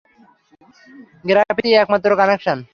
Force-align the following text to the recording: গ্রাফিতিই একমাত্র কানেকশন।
গ্রাফিতিই 1.25 1.79
একমাত্র 1.81 2.09
কানেকশন। 2.17 2.57